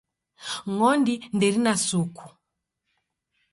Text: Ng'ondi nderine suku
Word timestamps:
Ng'ondi 0.73 1.15
nderine 1.35 1.73
suku 1.87 2.25